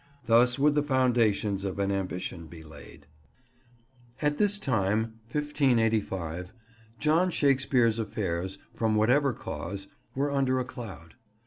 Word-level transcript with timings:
Thus 0.25 0.57
would 0.57 0.73
the 0.73 0.81
foundations 0.81 1.63
of 1.63 1.77
an 1.77 1.91
ambition 1.91 2.47
be 2.47 2.63
laid. 2.63 3.05
At 4.19 4.37
this 4.37 4.57
time, 4.57 5.19
1585, 5.31 6.51
John 6.97 7.29
Shakespeare's 7.29 7.99
affairs, 7.99 8.57
from 8.73 8.95
whatever 8.95 9.31
cause, 9.31 9.85
were 10.15 10.31
under 10.31 10.59
a 10.59 10.65
cloud. 10.65 11.13